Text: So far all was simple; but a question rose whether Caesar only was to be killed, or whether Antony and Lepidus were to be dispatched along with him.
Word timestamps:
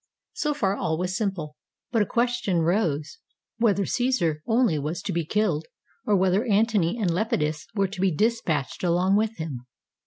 So 0.33 0.55
far 0.55 0.75
all 0.75 0.97
was 0.97 1.15
simple; 1.15 1.57
but 1.91 2.01
a 2.01 2.07
question 2.07 2.61
rose 2.63 3.19
whether 3.59 3.85
Caesar 3.85 4.41
only 4.47 4.79
was 4.79 4.99
to 5.03 5.13
be 5.13 5.23
killed, 5.27 5.67
or 6.07 6.15
whether 6.15 6.43
Antony 6.43 6.97
and 6.97 7.11
Lepidus 7.11 7.67
were 7.75 7.87
to 7.89 8.01
be 8.01 8.09
dispatched 8.09 8.83
along 8.83 9.15
with 9.15 9.37
him. 9.37 9.67